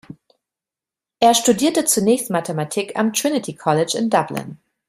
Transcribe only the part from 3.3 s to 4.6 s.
College in Dublin.